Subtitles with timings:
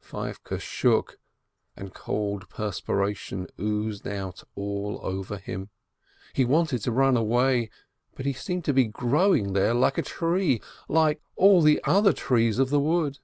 [0.00, 1.18] Feivke shook,
[1.76, 5.70] and cold perspiration oozed out all over him.
[6.32, 7.68] He wanted to run away,
[8.14, 12.60] but he seemed to be growing there like a tree, like all the other trees
[12.60, 13.18] of the wood.